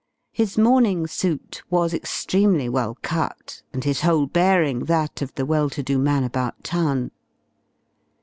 His 0.31 0.57
morning 0.57 1.05
suit 1.05 1.61
was 1.69 1.93
extremely 1.93 2.67
well 2.67 2.97
cut, 3.03 3.61
and 3.71 3.83
his 3.83 4.01
whole 4.01 4.25
bearing 4.25 4.85
that 4.85 5.21
of 5.21 5.35
the 5.35 5.45
well 5.45 5.69
to 5.69 5.83
do 5.83 5.99
man 5.99 6.23
about 6.23 6.63
town. 6.63 7.11